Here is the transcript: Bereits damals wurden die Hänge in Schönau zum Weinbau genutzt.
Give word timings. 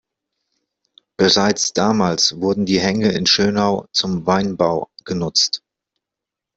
Bereits 1.19 1.73
damals 1.73 2.35
wurden 2.41 2.65
die 2.65 2.79
Hänge 2.79 3.11
in 3.11 3.27
Schönau 3.27 3.85
zum 3.91 4.25
Weinbau 4.25 4.89
genutzt. 5.05 5.61